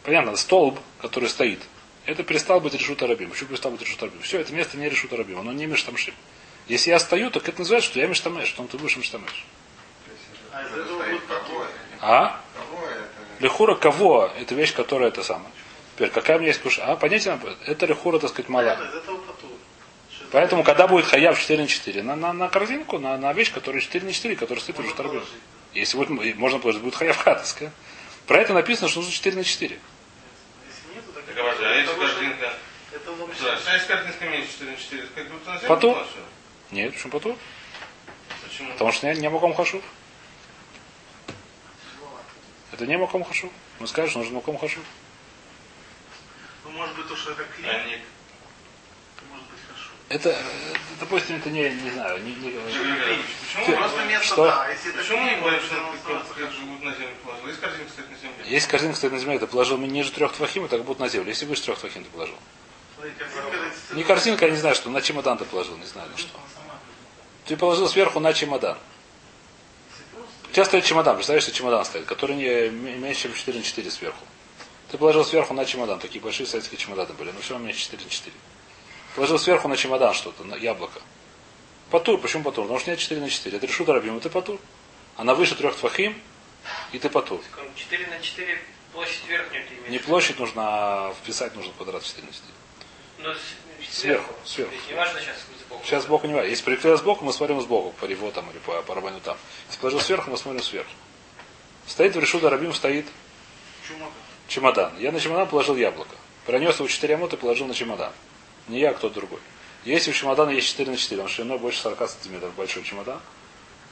[0.03, 1.61] понятно, столб, который стоит,
[2.07, 3.31] это перестал быть решута рабим.
[3.31, 4.23] Почему перестал быть решута рабим?
[4.23, 6.15] Все, это место не решута рабим, оно не миштамшим.
[6.69, 9.47] Если я стою, так это называется, что я миштамеш, что ты будешь миштамеш.
[10.53, 10.61] А?
[12.01, 12.41] А?
[12.57, 13.03] Кого это?
[13.41, 14.31] Лехура кого?
[14.39, 15.51] Это вещь, которая это самая.
[15.95, 16.79] Теперь, какая у меня есть куш...
[16.79, 18.71] А, понятие, это лехура, так сказать, мала.
[18.71, 19.13] Это
[20.33, 23.83] Поэтому, когда будет хаяв 4 на 4, на, на, на корзинку, на, на вещь, которая
[23.83, 25.25] 4 на 4, которая стоит уже торгует.
[25.75, 27.71] Если будет, можно положить, будет хаяв хатаска.
[28.27, 29.79] Про это написано, что нужно 4 на 4.
[29.79, 32.53] Если нету, так Так, а а если это картинка?
[32.93, 33.11] Это
[33.67, 35.95] а если картинка меньше 4 на 4, как будто на землю Потом?
[35.95, 36.23] положил?
[36.73, 37.39] Нет, почему потом?
[38.49, 38.73] Почему?
[38.73, 39.83] Потому что не, не маком хашу.
[42.73, 43.53] Это не маком хашу.
[43.79, 44.81] Мы скажем, что нужно маком хашу.
[46.65, 48.01] Ну, может быть, то, что это А хорошо.
[50.09, 50.43] Это, э,
[50.99, 53.77] допустим, это не, не знаю, не, не- Почему?
[53.77, 54.45] Просто место, Что?
[54.47, 54.69] да.
[54.71, 57.47] Если это Почему мы говорим, то что это как живут на земле положил?
[57.49, 58.45] Есть картинка стоит на земле.
[58.47, 61.29] Если корзинка стоит на земле, ты положил ниже трех твахим, и так будет на землю.
[61.29, 62.37] Если выше трех твахим, ты положил.
[62.95, 63.62] Смотри, картинка, это-
[63.93, 66.39] Не корзинка, я не знаю, что, на чемодан ты положил, не знаю на что.
[67.45, 68.79] Ты положил сверху на чемодан.
[70.49, 73.91] У тебя стоит чемодан, представляешь, что чемодан стоит, который не меньше, чем 4 на 4
[73.91, 74.25] сверху.
[74.91, 78.05] Ты положил сверху на чемодан, такие большие советские чемоданы были, но все равно меньше 4
[78.05, 78.37] на 4.
[79.15, 81.01] Положил сверху на чемодан что-то, на яблоко.
[81.91, 82.65] Потур, почему потур?
[82.65, 83.57] Потому что нет 4 на 4.
[83.57, 84.59] Это решут рабим, ты потур.
[85.17, 86.21] Она выше трех твахим,
[86.93, 87.41] и ты потур.
[87.77, 88.59] 4 на 4
[88.93, 89.91] площадь верхнюю ты имеешь.
[89.91, 92.53] Не площадь нужно, а вписать нужно квадрат 4 на 4.
[93.19, 93.35] Но
[93.93, 94.73] Сверху, сверху.
[94.89, 95.85] Не важно сейчас сбоку.
[95.85, 96.49] Сейчас сбоку не важно.
[96.49, 99.37] Если приклеил сбоку, мы смотрим сбоку, по риво там или по, по рабаню там.
[99.69, 100.91] Если положил сверху, мы смотрим сверху.
[101.87, 103.07] Стоит в решуда рабим, стоит
[103.87, 104.07] Чума.
[104.49, 104.99] чемодан.
[104.99, 106.15] Я на чемодан положил яблоко.
[106.47, 108.13] Пронес его 4 амута и положил на чемодан.
[108.69, 109.41] Не я, а кто-то другой.
[109.85, 113.21] Если у чемодана есть 4 на 4, он шириной больше 40 сантиметров, большой чемодан,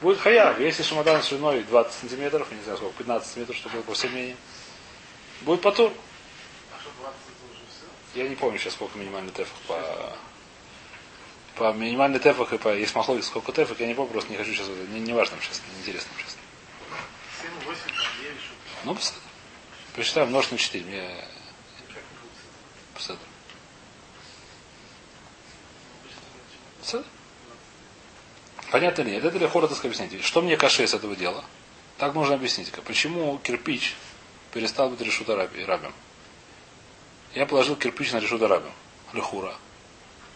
[0.01, 0.59] будет хаяв.
[0.59, 4.37] Если чемодан шириной 20 сантиметров, не знаю сколько, 15 сантиметров, чтобы было по всем мнениям,
[5.41, 5.91] будет потур.
[6.75, 7.30] А что, 20 это уже все?
[8.13, 10.17] Я не помню сейчас, сколько минимальный тефах по...
[11.55, 14.53] По минимальный тефах и по есть махлогис, сколько тефах, я не помню, просто не хочу
[14.53, 16.37] сейчас, не, не важно сейчас, не интересно сейчас.
[17.41, 18.53] 7, 8, там, 9, что
[18.85, 19.23] Ну, посмотрим.
[19.95, 20.85] Посчитаем, умножить на 4.
[20.85, 21.25] Мне
[22.93, 23.27] посмотрим.
[26.79, 27.11] Посмотрим.
[28.71, 29.25] Понятно ли нет?
[29.25, 30.21] Это ли хоротовское объяснение?
[30.21, 31.43] Что мне каше с этого дела?
[31.97, 32.71] Так нужно объяснить.
[32.71, 33.95] Почему кирпич
[34.53, 35.93] перестал быть решута раби- рабим?
[37.33, 38.71] Я положил кирпич на решута рабим.
[39.13, 39.53] Лехура.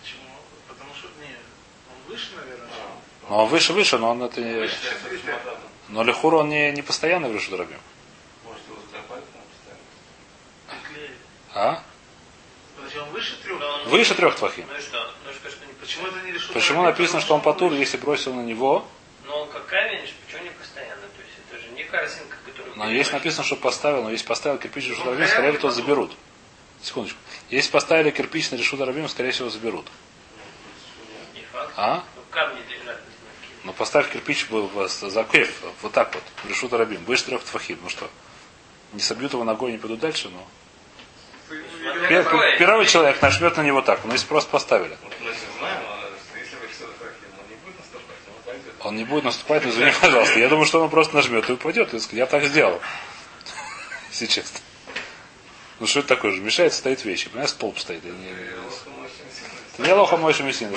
[0.01, 0.21] Почему?
[0.67, 2.69] Потому что, не, он выше, наверное.
[3.29, 4.53] Но он выше, выше, но он это не...
[4.53, 4.75] Выше.
[5.89, 7.79] Но лехура он не, не постоянно в решута рабим.
[8.43, 11.11] Может, его закопать там постоянно.
[11.53, 11.83] А?
[12.97, 13.61] Он выше трех?
[13.61, 14.65] Он- Выше трех твахим.
[14.69, 15.11] Ну и что?
[15.25, 16.53] Ну что, что не Почему это не решено?
[16.53, 18.85] Почему написано, что он потур, если бросил на него,
[19.25, 21.01] Но он как камень, почему не постоянно?
[21.01, 22.75] То есть это же не корзинка, которую...
[22.77, 26.11] Но есть написано, что поставил, но если поставил кирпич на решут рабим, скорее всего, заберут.
[26.85, 27.17] Секундочку.
[27.49, 29.87] Если поставили кирпич на решут рабим, скорее всего, заберут.
[31.75, 32.03] А?
[33.63, 34.45] Ну поставь кирпич
[35.01, 37.03] за кеф, вот так вот, в решут рабим.
[37.03, 37.79] Будешь трех твахим.
[37.81, 38.07] Ну что?
[38.93, 40.47] Не собьют его ногой, не пойдут дальше, но...
[42.07, 44.93] Пер- пер- Первый человек нажмет на него так, но если просто поставили.
[44.93, 45.35] Захотели,
[48.81, 50.37] он не будет наступать, но извини, пожалуйста.
[50.37, 51.95] Я думаю, что он просто нажмет и упадет.
[51.95, 52.79] И Я так сделал.
[54.11, 54.59] Если честно.
[55.79, 56.41] Ну что это такое же?
[56.41, 57.29] Мешает стоит вещи.
[57.29, 58.03] Понимаешь, столб стоит.
[58.03, 60.73] не- не лоха мой шумисин.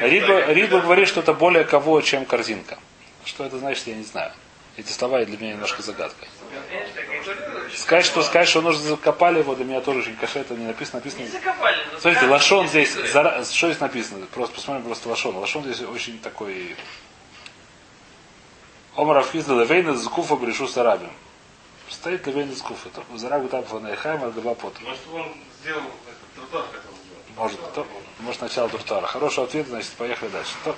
[0.00, 2.78] Риба, Риба говорит, что это более кого, чем корзинка.
[3.24, 4.32] Что это значит, я не знаю.
[4.76, 6.26] Эти слова для меня немножко загадка.
[7.76, 11.00] Сказать, что сказать, что нужно закопали его, для меня тоже очень каше, это не написано.
[11.04, 11.28] Не Написано.
[11.30, 11.76] закопали.
[11.92, 12.26] но Смотрите,
[12.62, 14.26] не здесь, зара- что здесь написано?
[14.26, 15.36] Просто посмотрим просто лашон.
[15.36, 16.74] Лашон здесь очень такой...
[18.96, 21.10] Омар Афизда Левейна Зкуфа Брешу Сарабим.
[22.04, 22.90] Стоит Левейна Зкуфа.
[23.14, 24.20] Зарагу там фанайхайм.
[24.20, 25.26] Может, он
[25.62, 27.34] сделал этот тротуар хотел сделать.
[27.34, 27.86] Может, то,
[28.20, 29.06] может начало Туртара.
[29.06, 30.52] Хороший ответ, значит, поехали дальше.
[30.64, 30.76] То.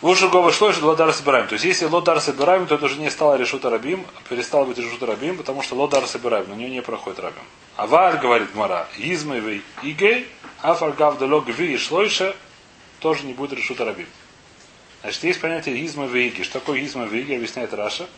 [0.00, 1.48] Лучше Гова что же Лодар собираем.
[1.48, 5.04] То есть, если Лодар собираем, то это уже не стало решута рабим, перестало быть решута
[5.04, 7.44] рабим, потому что Лодар собираем, на нее не проходит рабим.
[7.76, 10.30] А Валь говорит Мара, Измовый Игей,
[10.62, 12.34] Афаргав делог ви шлойша
[13.00, 14.08] тоже не будет решута рабим.
[15.02, 16.42] Значит, есть понятие изма вейги.
[16.42, 18.08] Что такое изма вейги, объясняет Раша.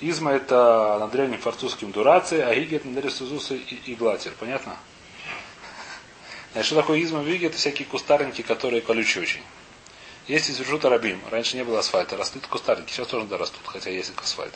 [0.00, 4.32] Изма это на древнем французском дурации, а гиги это на древнем сузусы и, глатер.
[4.38, 4.76] Понятно?
[6.52, 7.46] Значит, что такое изма вейги?
[7.46, 9.42] Это всякие кустарники, которые колючие очень.
[10.26, 11.20] Есть из решута рабим.
[11.30, 12.16] Раньше не было асфальта.
[12.16, 12.90] Растут кустарники.
[12.90, 14.54] Сейчас тоже да, растут, хотя есть асфальт.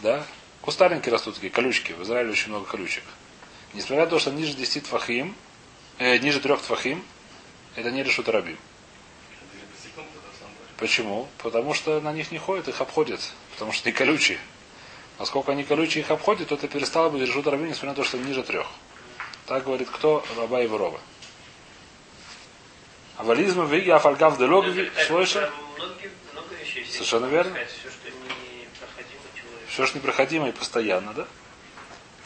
[0.00, 0.24] Да?
[0.60, 1.92] Кустарники растут такие, колючки.
[1.92, 3.02] В Израиле очень много колючек.
[3.74, 5.34] Несмотря на то, что ниже 10 твахим,
[5.98, 7.04] э, ниже трех твахим,
[7.74, 8.58] это не решут рабим.
[10.76, 11.28] Почему?
[11.38, 13.20] Потому что на них не ходят, их обходят.
[13.52, 14.38] Потому что они колючие.
[15.18, 18.18] Поскольку они колючие их обходят, то это перестало быть решут рабим, несмотря на то, что
[18.18, 18.66] ниже трех.
[19.46, 20.24] Так говорит кто?
[20.36, 21.00] Раба и Ворова.
[23.16, 25.42] А вализм в Иге Афальгав слышал?
[25.76, 26.86] Много вещей.
[26.86, 27.54] Совершенно верно.
[27.54, 29.68] Все, что непроходимо человеку.
[29.68, 31.26] Все, что непроходимо и постоянно, да?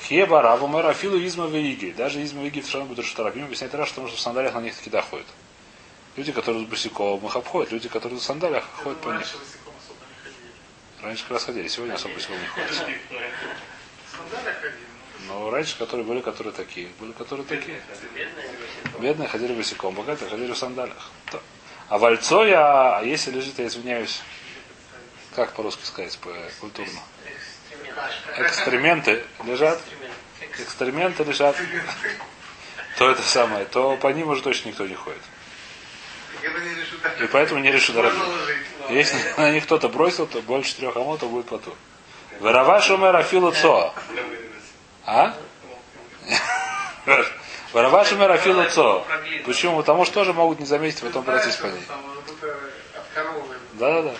[0.02, 1.90] Хеба раву мэра филу изма виги.
[1.90, 4.76] Даже изма виги в шану будет шутарабим объясняет раз, потому что в сандалиях на них
[4.76, 5.26] таки доходят.
[6.16, 9.18] Люди, которые с босиком их обходят, люди, которые в сандалиях ходят по них.
[9.18, 10.52] Раньше босиком особо не ходили.
[11.02, 12.88] Раньше как раз ходили, сегодня особо босиком не ходят.
[15.28, 17.80] Но раньше, которые были, которые такие, были, которые такие.
[18.98, 21.10] Бедные ходили босиком, богатые ходили в сандалиях.
[21.30, 21.42] То.
[21.88, 24.22] А вальцо я, а если лежит, я извиняюсь,
[25.34, 26.30] как по-русски сказать, по
[26.60, 27.00] культурно?
[28.38, 29.80] Экстременты лежат,
[30.58, 31.56] экстременты лежат,
[32.98, 35.22] то это самое, то по ним уже точно никто не ходит.
[36.42, 37.20] Это не решит.
[37.20, 38.66] И поэтому не решит Можно ложить.
[38.90, 41.74] Если на них кто-то бросил, то больше трех амот, то будет потур.
[42.40, 43.94] Вороваш умер афилу цоа.
[45.06, 45.34] А?
[47.72, 49.04] Вороваш умер афилу цоа.
[49.44, 49.78] Почему?
[49.78, 51.14] Потому что тоже могут не заметить понять.
[51.86, 52.58] там, вот это
[52.94, 53.54] от коровы.
[53.74, 54.14] Да-да-да.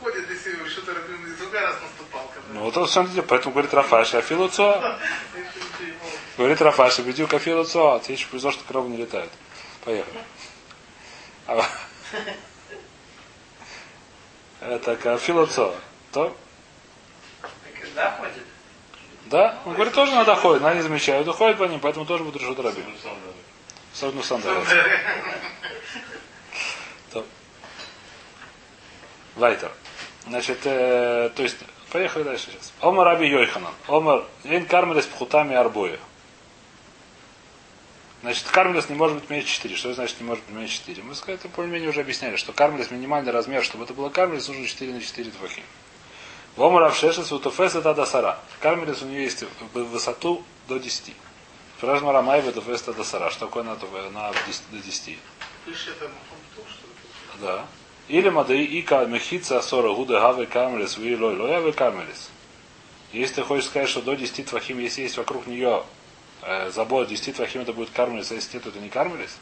[0.00, 2.30] Ходит, если что-то из другой раз наступал.
[2.52, 4.98] Ну вот он сам поэтому говорит Рафаш, афилу цоа.
[6.36, 8.00] Говорит Рафаш, бедю афилу цоа.
[8.00, 9.30] Тебе еще повезло, что коровы не летают.
[9.84, 10.18] Поехали.
[11.46, 11.66] А-
[14.60, 15.74] Это кафилу цоа.
[16.12, 16.36] То
[17.42, 17.50] Так
[17.94, 18.42] да, ходит?
[19.26, 22.40] Да, он говорит, тоже надо ходить, но они замечают, уходят по ним, поэтому тоже будут
[22.40, 22.84] решать рабим.
[23.92, 24.58] Особенно сандали.
[27.12, 27.24] То.
[29.36, 29.70] Вайтер.
[30.26, 31.56] Значит, э, то есть,
[31.90, 32.72] поехали дальше сейчас.
[32.80, 33.72] Омар Раби Йойханан.
[33.88, 35.98] Омар, Эйн Кармелес пхутами арбоя.
[38.24, 39.76] Значит, кармелес не может быть меньше 4.
[39.76, 41.02] Что значит не может быть меньше 4?
[41.02, 44.94] Мы это более-менее уже объясняли, что кармелес минимальный размер, чтобы это было кармелес, нужно 4
[44.94, 45.62] на 4 твахим.
[46.56, 48.38] Вомар Авшешес Утофес это Дасара.
[48.60, 51.12] Кармелес у нее есть в высоту до 10.
[51.80, 53.28] Фразма Рамай Утофес это Дасара.
[53.28, 55.18] Что такое на, на 10 до 10?
[55.66, 57.42] Пишешь это Мухамту, что ли?
[57.42, 57.66] Да.
[58.08, 62.30] Или Мадей Ика Мехица Сора Гуда Гавы Кармелес Ви Лой Лоя Вы Кармелес.
[63.12, 65.84] Если ты хочешь сказать, что до 10 твахим, если есть вокруг нее
[66.46, 69.36] э, забор 10 твахим, это будет кармелес, а если нет, то это не кармелес?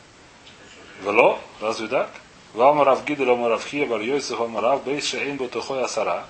[1.02, 1.38] Вело?
[1.60, 2.10] Разве так?
[2.54, 6.26] Вамарав Гидель Омарав Хия Бар Йойцев Омарав Бейс Шеэйн Бутухой Асара.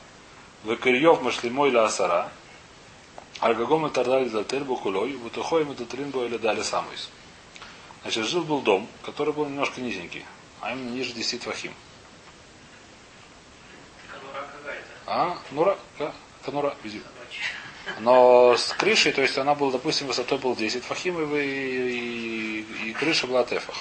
[0.64, 2.30] Векирьев Машлимой Ля Асара.
[3.40, 5.14] Альгагом Тардали Далтель Букулой.
[5.14, 7.10] Бутухой Метатрин Бойля Дали Самойс.
[8.02, 10.24] Значит, жил был дом, который был немножко низенький,
[10.60, 11.72] а именно ниже 10 твахим.
[15.06, 15.36] А?
[15.50, 15.76] Нура?
[15.98, 16.12] Ка-
[16.44, 16.74] Канура?
[16.82, 17.02] Вези.
[17.98, 22.92] Но с крышей, то есть она была, допустим, высотой был 10 фахим, и, и, и
[22.92, 23.76] крыша была тефах.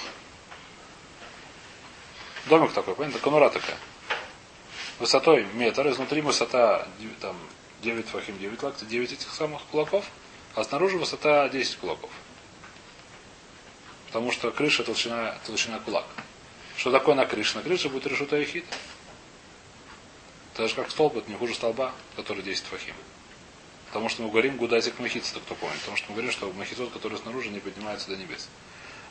[2.46, 3.20] Домик такой, понятно?
[3.20, 3.76] Конура такая.
[4.98, 6.86] Высотой метр, изнутри высота
[7.20, 7.36] там,
[7.82, 10.04] 9 фахим, 9 локтей, 9 этих самых кулаков,
[10.54, 12.10] а снаружи высота 10 кулаков.
[14.08, 16.04] Потому что крыша толщина, толщина кулак.
[16.76, 17.56] Что такое на крыше?
[17.56, 18.64] На крыше будет решута ехид.
[20.54, 22.94] Так же как столб, это не хуже столба, который 10 фахим.
[23.92, 25.78] Потому что мы говорим гудазик махица, кто помнит.
[25.80, 28.48] Потому что мы говорим, что махицот, который снаружи, не поднимается до небес.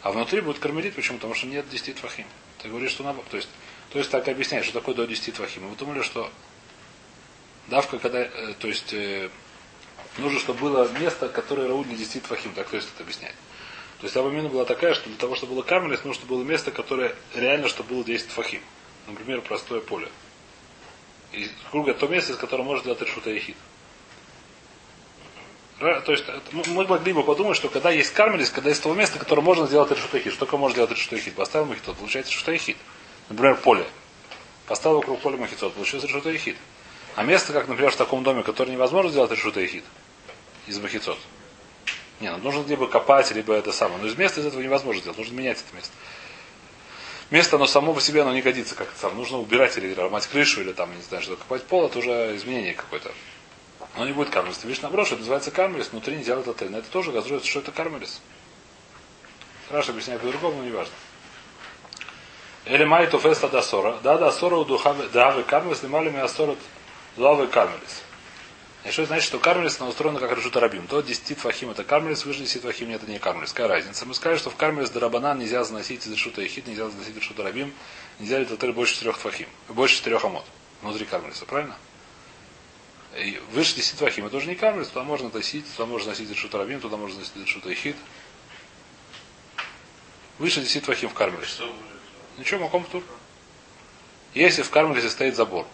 [0.01, 1.19] А внутри будет кармелит, почему?
[1.19, 2.25] Потому что нет 10 твахим.
[2.57, 3.29] Ты говоришь, что наоборот.
[3.29, 3.49] То есть,
[3.91, 5.67] то есть так объясняешь, что такое до 10 твахим.
[5.67, 6.31] И вы думали, что
[7.67, 9.29] давка, когда, э, то есть, э,
[10.17, 12.51] нужно, чтобы было место, которое рауд для 10 твахим.
[12.55, 13.35] Так то есть это объясняет.
[13.99, 17.15] То есть Абамина была такая, что для того, чтобы было кармелис, нужно было место, которое
[17.35, 18.61] реально, чтобы было 10 твахим.
[19.05, 20.09] Например, простое поле.
[21.33, 23.55] И круг это то место, из которого можно делать решута ехид.
[25.81, 29.17] То есть это- мы- могли бы подумать, что когда есть кармелис, когда есть того места,
[29.17, 30.33] которое можно сделать решута ехид.
[30.33, 31.33] Что такое можно сделать решута ехид?
[31.33, 32.77] Поставил махитот, получается решута ехид.
[33.29, 33.87] Например, поле.
[34.67, 36.55] Поставил вокруг поля махитот, получился решута ехид.
[37.15, 39.83] А место, как, например, в таком доме, которое невозможно сделать решута ехид
[40.67, 41.17] из махитот.
[42.19, 43.99] Не, ну нужно либо копать, либо это самое.
[43.99, 45.17] Но из места из этого невозможно сделать.
[45.17, 45.93] Нужно менять это место.
[47.31, 49.17] Место, оно само по себе, оно не годится как-то там.
[49.17, 52.75] Нужно убирать или ломать крышу, или там, не знаю, что копать пол, это уже изменение
[52.75, 53.11] какое-то.
[53.97, 54.57] Но не будет кармелис.
[54.57, 56.69] Ты видишь, наоборот, что это называется кармелис, внутри не делают отель.
[56.69, 58.21] Но это тоже газруется, что это кармелис.
[59.69, 60.93] Раша объясняет по-другому, но не важно.
[62.65, 63.97] Или май туфеста да сора.
[64.03, 66.59] Да, сора у духавы давы кармелис, лимали ми асорот
[67.17, 68.03] лавы кармелис.
[68.83, 70.87] И что значит, что кармелис она устроена как решута рабим.
[70.87, 73.51] То 10 твахим это кармелис, выше 10 твахим это не кармелис.
[73.51, 74.05] Какая разница?
[74.05, 77.43] Мы скажем, что в кармелис дарабанан нельзя заносить из решута ехид, нельзя заносить из решута
[77.43, 77.73] рабим,
[78.19, 80.45] нельзя ли больше 4 твахим, больше 4 амот
[80.81, 81.75] внутри кармелиса, правильно?
[83.17, 86.57] И выше 10 твахим это уже не кармелис, туда можно носить, туда можно носить решута
[86.57, 87.97] рабим, туда можно носить решута ехид.
[90.39, 91.61] Выше 10 твахим в будет?
[92.37, 93.03] Ничего, маком тур.
[94.33, 95.67] Если в кармелисе стоит забор,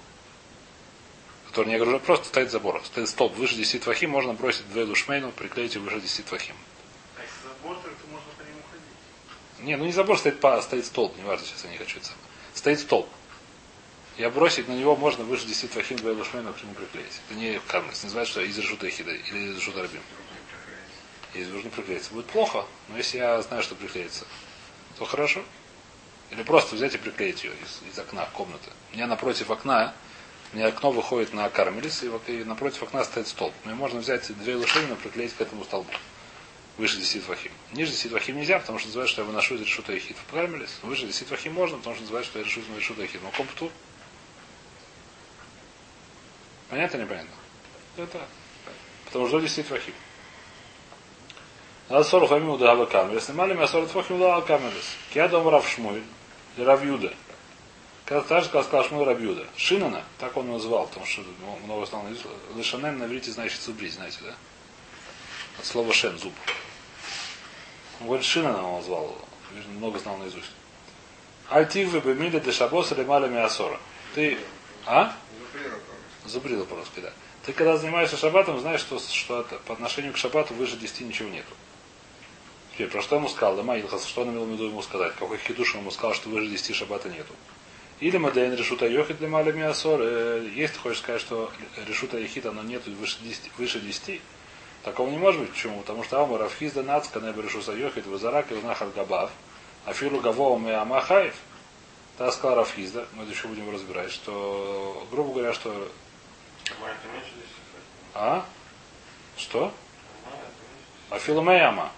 [1.47, 5.31] который не говорю, просто стоит забор, стоит столб выше 10 твахим, можно бросить две душмейну,
[5.31, 6.55] приклеить его выше 10 твахим.
[7.17, 9.65] А если забор, то это можно по нему ходить.
[9.65, 12.09] Не, ну не забор, стоит, стоит столб, неважно, сейчас я не хочу это.
[12.55, 13.07] Стоит столб.
[14.17, 17.21] Я бросить на него можно выше 10 твахим, две душмейну к нему приклеить.
[17.29, 20.01] Это не кармелис, называется, что из решута хида или из решута рабим.
[21.35, 22.11] Если нужно приклеиться.
[22.11, 24.25] Будет плохо, но если я знаю, что приклеится,
[24.97, 25.43] то хорошо.
[26.31, 28.71] Или просто взять и приклеить ее из, из окна комнаты.
[28.91, 29.93] У меня напротив окна,
[30.51, 33.53] у меня окно выходит на кармелис, и, и напротив окна стоит столб.
[33.65, 35.91] Мне можно взять две лошадины и приклеить к этому столбу.
[36.77, 37.51] Выше 10 вахим.
[37.73, 40.79] Ниже 10 вахим нельзя, потому что называют, что я выношу из решута ехид в кармелис.
[40.81, 43.21] Выше 10 вахим можно, потому что называют, что я решу из решута ехид.
[43.21, 43.71] Но компту.
[46.69, 47.31] Понятно, непонятно?
[47.97, 48.19] Это.
[49.05, 49.93] Потому что до 10 вахим.
[51.89, 53.25] Надо 40 фамим удава камерис.
[53.25, 54.95] Снимали меня 40 фахим удава камерис.
[55.13, 56.03] Я дом Рав Шмуэль.
[56.57, 57.13] Или Рав Юда.
[58.05, 59.47] Когда так же сказал Шмуэль Рав Юда.
[59.55, 61.23] Шинана, так он его называл, потому что
[61.63, 62.27] много стало на иврите.
[62.55, 64.35] Лешанен на иврите значит зубрить, знаете, да?
[65.59, 66.33] От слова шен, зуб.
[68.01, 69.21] Он говорит, Шинана он назвал его.
[69.53, 70.51] Видно, Много знал наизусть.
[71.49, 73.79] Альтив вы бемили де шабос или маля миасора.
[74.13, 74.37] Ты,
[74.85, 75.15] а?
[76.27, 77.11] Зубрила по-русски, да.
[77.45, 81.29] Ты когда занимаешься шаббатом, знаешь, что, что это, по отношению к шаббату выше 10 ничего
[81.29, 81.53] нету.
[82.73, 83.55] Теперь, про что ему сказал?
[83.55, 85.13] Лама Илхас, что он имел в виду ему сказать?
[85.17, 87.33] Какой хидуш ему сказал, что выше 10 шаббата нету?
[87.99, 89.99] Или Мадейн решута йохит для маля миасор.
[90.01, 91.51] Э, Если ты хочешь сказать, что
[91.87, 94.21] решута ехит, оно нету выше 10, выше 10
[94.83, 95.51] такого не может быть.
[95.51, 95.81] Почему?
[95.81, 99.31] Потому что Амар Рафхизда Нацка не решуса йохит, вазарак и нахар габав,
[99.85, 101.35] афилу гавова мы амахаев.
[102.17, 106.06] Так сказал Рафхизда, мы это еще будем разбирать, что, грубо говоря, что Маленький меньше 10
[108.13, 108.45] а?
[109.37, 109.73] Что?
[111.09, 111.91] А филомеяма.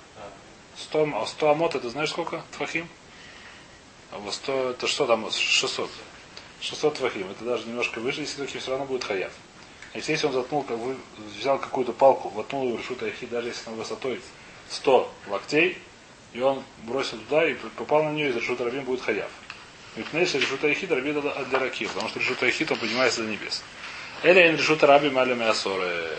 [0.77, 2.43] 100, 100 амот, это знаешь сколько?
[2.55, 2.87] Твахим?
[4.11, 5.29] А вот 100, это что там?
[5.31, 5.89] 600.
[6.61, 7.29] 600 твахим.
[7.31, 9.31] Это даже немножко выше, если твахим все равно будет хаяв.
[9.93, 10.95] Если, если он заткнул, как вы,
[11.35, 14.21] взял какую-то палку, воткнул ее в решута яхи, даже если она высотой
[14.69, 15.77] 100 локтей,
[16.33, 19.29] и он бросил туда и попал на нее, из решута рабим будет хаяв.
[19.95, 23.63] Ведь знаешь, решута яхи рабин от дыраки, потому что решута яхи он поднимается до небес.
[24.23, 26.17] Или ин решута рабим али мясоры.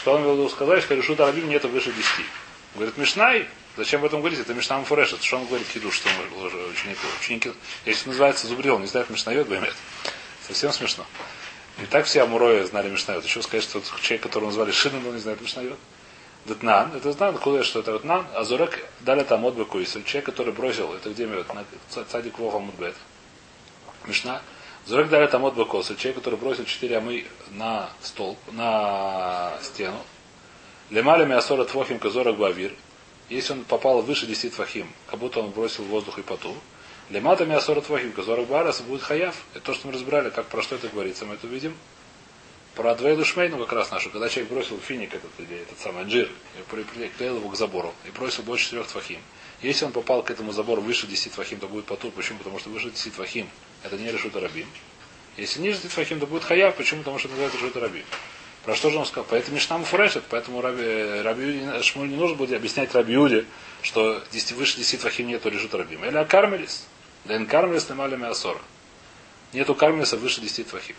[0.00, 2.06] Что он имел в виду сказать, что решута рабим нету выше 10.
[2.74, 4.40] Говорит, Мишнай, зачем об этом говорить?
[4.40, 7.06] Это Мишна Муфуреш, это что он говорит Хиду, что он ученику.
[7.20, 7.52] Ученики,
[7.84, 9.74] если называется Зубрил, не знает Мишнайот, баймет.
[10.46, 11.06] Совсем смешно.
[11.80, 13.24] И так все Амурои знали Мишнайот.
[13.24, 15.78] Еще сказать, что человек, которого назвали Шинан, он не знает Мишнайот.
[16.46, 20.52] Датнан, это знан, куда что это Датнан, а Зурек дали там отбеку, если человек, который
[20.52, 21.64] бросил, это где на
[22.08, 22.94] цадик Вова Мудбет.
[24.06, 24.42] Мишна.
[24.86, 29.98] Зурек дали там отбеку, человек, который бросил 4 амы на столб, на стену.
[30.90, 32.72] Лемалями асора твохим казорок бавир.
[33.28, 36.54] Если он попал выше 10 твахим, как будто он бросил в воздух и поту.
[37.10, 39.34] Лематами асора твахим казорок барас будет хаяв.
[39.54, 41.26] Это то, что мы разбирали, как про что это говорится.
[41.26, 41.76] Мы это видим.
[42.76, 46.30] Про двоеду шмейну как раз нашу, когда человек бросил финик этот, или этот самый джир,
[46.58, 49.18] и приклеил его к забору, и бросил больше четырех твахим.
[49.62, 52.10] Если он попал к этому забору выше 10 твахим, то будет потур.
[52.12, 52.38] Почему?
[52.38, 53.48] Потому что выше 10 твахим
[53.82, 54.66] это не решут рабим.
[55.36, 56.74] Если ниже 10 твахим, то будет хаяв.
[56.76, 57.00] Почему?
[57.00, 58.04] Потому что это называется решут рабим.
[58.64, 59.26] Про что же он сказал?
[59.30, 63.44] Поэтому Мишнам фурешет, поэтому Раби, Раби Шмуль не нужно будет объяснять Раби Юде,
[63.80, 66.04] что 10, выше 10 твахим нету решут рабим.
[66.04, 66.84] Или акармелис.
[67.24, 68.58] Да ин кармелис немали мясора.
[69.52, 70.96] Нету кармелиса выше 10 твахим.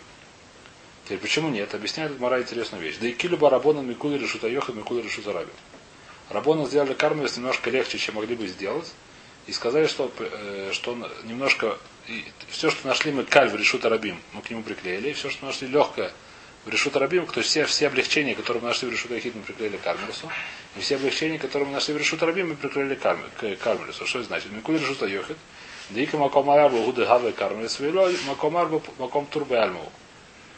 [1.04, 1.74] Теперь почему нет?
[1.74, 2.96] Объясняет Мара интересную вещь.
[3.00, 5.52] Да и килюба рабона микули решута йоха микули решута раби.
[6.30, 8.92] Рабона сделали кармелис немножко легче, чем могли бы сделать.
[9.46, 11.78] И сказали, что, э, что немножко...
[12.06, 15.10] И все, что нашли мы каль в решута рабим, мы к нему приклеили.
[15.10, 16.12] И все, что нашли легкое
[16.64, 19.42] в решута рабим, то есть все, все облегчения, которые мы нашли в решута яхид, мы
[19.42, 20.30] приклеили к кармелису.
[20.76, 24.06] И все облегчения, которые мы нашли в решута рабим, мы приклеили к карме- к кармелису.
[24.06, 24.52] Что это значит?
[24.52, 25.38] Микули решута йохид.
[25.90, 27.80] Дика маком арабу гуды гавы кармелис.
[27.80, 29.90] Вело маком арабу маком турбе альму.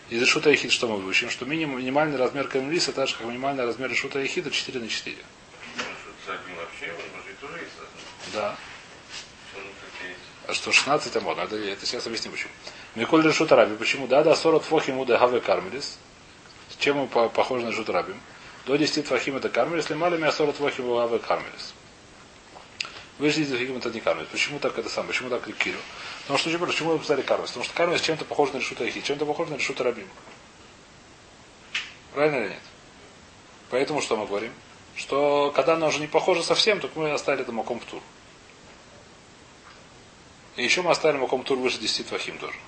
[0.09, 1.31] Из решута яхид что мы выучим?
[1.31, 5.17] Что минимальный размер кармелиса, так же как минимальный размер решута яхида 4 на 4.
[6.25, 7.73] Что один вообще, может быть, тоже есть.
[8.33, 8.57] Да.
[10.47, 12.51] А что 16 амон, это, это сейчас объясню почему.
[12.97, 13.77] Миколь решут раби.
[13.77, 14.07] Почему?
[14.07, 15.99] Да, да, 40 фохим уда хаве кармелис.
[16.79, 18.15] Чем мы по- похожи на решут раби?
[18.67, 21.75] До 10 твахим это кармелис, лимали меня 40 фохим уда хаве кармелис.
[23.19, 24.27] Выше 10 твахим это не кармис.
[24.33, 25.13] Почему так это самое?
[25.13, 25.79] Почему так кирю?
[26.23, 27.51] Потому что почему мы написали кармис?
[27.51, 30.09] Потому что кармис чем-то похож на решута ахи, чем-то похож на решута рабим.
[32.15, 32.63] Правильно или нет?
[33.71, 34.53] Поэтому что мы говорим?
[34.97, 37.81] Что когда оно уже не похоже совсем, то мы оставили это маком.
[40.61, 42.59] И еще мы оставили маком тур выше 10 твахим тоже.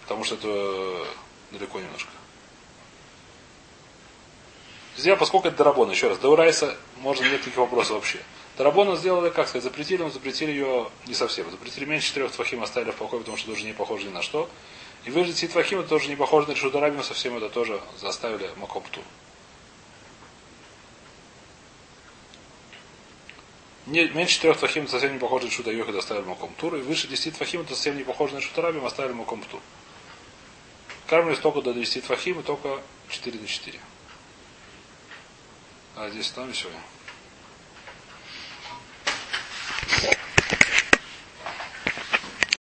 [0.00, 1.06] Потому что это
[1.50, 2.08] далеко немножко.
[4.96, 8.18] Здесь, поскольку это Дарабон, еще раз, до Урайса можно нет никаких вопросов вообще.
[8.56, 11.50] Дарабона сделали, как сказать, запретили, но запретили ее не совсем.
[11.50, 14.48] Запретили меньше четырех твахим, оставили в покое, потому что тоже не похоже ни на что.
[15.04, 19.02] И выжить Твахим это тоже не похоже на Решударабим, совсем это тоже заставили Макопту.
[23.86, 26.74] Не, меньше трех твахим это совсем не похоже на Шута Йохид оставили Маком Тур.
[26.74, 29.60] И выше 10 твахим это совсем не похоже на Шутарабим, оставили Маком Тур.
[31.06, 33.78] Кармель только до 10 твахим и только 4 на 4.
[35.94, 36.68] А здесь там все.